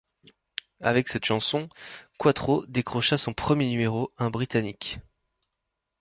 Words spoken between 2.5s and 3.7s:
décrocha son premier